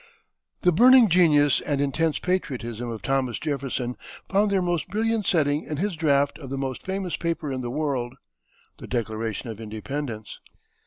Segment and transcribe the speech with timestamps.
[0.63, 5.77] The burning genius and intense patriotism of Thomas Jefferson found their most brilliant setting in
[5.77, 8.15] his draft of the most famous paper in the world,
[8.79, 10.39] the Declaration of Independence.